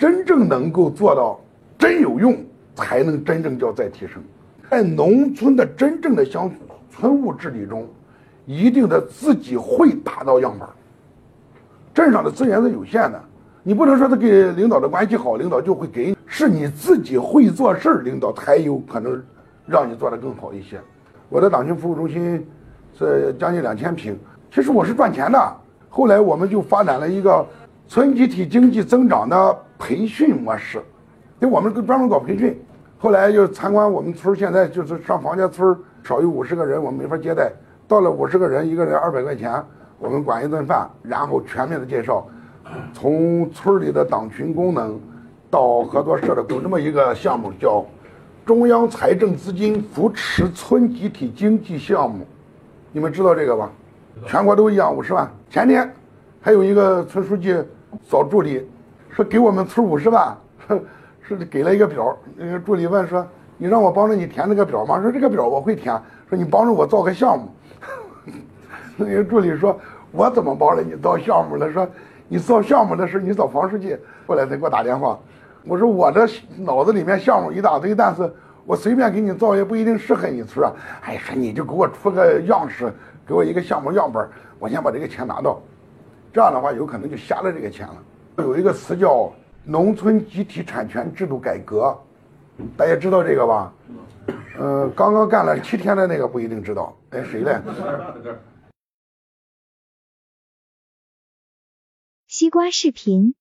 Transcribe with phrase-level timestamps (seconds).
[0.00, 1.38] 真正能够做到
[1.76, 2.34] 真有用，
[2.74, 4.22] 才能真正叫再提升。
[4.70, 6.50] 在农村的真正的乡
[6.90, 7.86] 村务治理中，
[8.46, 10.66] 一定得自己会打造样板。
[11.92, 13.22] 镇上的资源是有限的，
[13.62, 19.22] 你不能说他跟领导的关系好，领导就会给你，是你自己会做事儿，领导才有可能
[19.66, 20.80] 让你做得更好一些。
[21.28, 22.42] 我的党群服务中心
[22.98, 24.18] 是将近两千平，
[24.50, 25.56] 其实我是赚钱的。
[25.90, 27.46] 后来我们就发展了一个
[27.86, 30.80] 村集体经济增长的培训模式，
[31.40, 32.56] 就我们专门搞培训。
[32.98, 37.50] 后来就参观我们村，现在就是上房家村少于五十个人，我们没法接待。
[37.88, 39.50] 到了五十个人，一个人二百块钱，
[39.98, 42.26] 我们管一顿饭，然后全面的介绍，
[42.92, 45.00] 从村里的党群功能
[45.50, 47.84] 到合作社的，有这么一个项目叫
[48.44, 52.26] 中央财政资金扶持村集体经济项目，
[52.92, 53.70] 你们知道这个吧？
[54.26, 55.28] 全国都一样，五十万。
[55.48, 55.90] 前天
[56.40, 57.56] 还有一个村书记
[58.08, 58.68] 找助理，
[59.14, 60.36] 说给我们村五十万。
[61.22, 63.24] 是给了一个表，那个助理问说
[63.56, 65.94] ：“你让我帮着你填那个表吗？”说：“这个表我会填。”
[66.28, 67.48] 说：“你帮着我造个项目。
[68.96, 69.78] ”那个助理说
[70.10, 71.88] ：“我怎么帮着你造项目了？”说
[72.26, 75.16] ：“你造项目的事你找房书记。”后来他给我打电话，
[75.64, 78.28] 我说：“我这脑子里面项目一大堆，但是
[78.66, 80.72] 我随便给你造也不一定适合你村啊。”
[81.06, 82.92] 哎，说你就给我出个样式，
[83.24, 85.60] 给我一个项目样本，我先把这个钱拿到，
[86.32, 87.94] 这样的话有可能就瞎了这个钱了。
[88.38, 89.32] 有一个词叫。
[89.62, 91.96] 农村集体产权制度改革，
[92.78, 93.72] 大家知道这个吧？
[94.58, 96.96] 嗯，刚刚干了七天的那个不一定知道。
[97.10, 97.60] 哎，谁嘞？
[102.26, 103.34] 西瓜视频。